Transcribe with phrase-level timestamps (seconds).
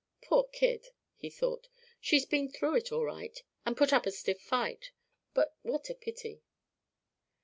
[0.23, 1.67] "Poor kid," he thought.
[1.99, 4.89] "She's been through it, all right, and put up a stiff fight.
[5.35, 6.41] But what a pity."